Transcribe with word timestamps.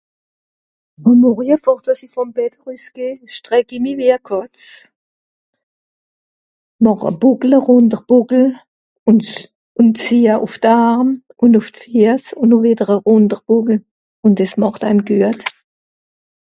àm 1.09 1.17
morje 1.23 1.55
for 1.63 1.77
dàss'i 1.87 2.07
vom 2.13 2.29
bett 2.37 2.59
rüss 2.63 2.87
geht 2.95 3.19
strecke 3.37 3.77
mi 3.83 3.91
(wie 3.99 4.11
à 4.17 4.19
kàtz) 4.27 4.61
màch 6.83 7.03
à 7.09 7.11
bockele 7.21 7.57
rùnter 7.65 8.01
bockel 8.09 8.45
ùn 9.09 9.17
ùn 9.79 9.87
ziehe 10.01 10.35
ùff 10.45 10.55
d'arm 10.63 11.07
ùn 11.43 11.51
ùuff 11.59 11.67
d'fiess 11.75 12.25
ùn 12.39 12.47
no 12.49 12.55
wìtter 12.63 12.89
à 12.95 12.97
rùnter 13.05 13.41
bockel 13.47 13.79
ùn 14.25 14.31
des 14.39 14.53
màch 14.61 14.75
dànn 14.81 15.05
guet 15.07 15.39